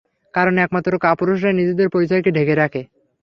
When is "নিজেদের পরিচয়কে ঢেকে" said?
1.59-2.55